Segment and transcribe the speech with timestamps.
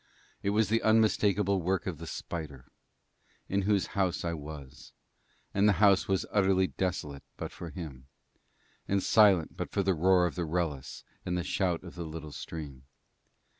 [0.41, 2.65] It was the unmistakable work of the spider,
[3.47, 4.93] in whose house I was,
[5.53, 8.07] and the house was utterly desolate but for him,
[8.87, 12.31] and silent but for the roar of the Wrellis and the shout of the little
[12.31, 12.85] stream.